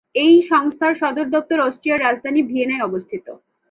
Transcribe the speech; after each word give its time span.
এই 0.15 0.33
সংস্থার 0.49 0.93
সদর 0.95 1.27
দপ্তর 1.29 1.57
অস্ট্রিয়ার 1.59 2.03
রাজধানী 2.03 2.41
ভিয়েনায় 2.41 2.85
অবস্থিত। 2.85 3.25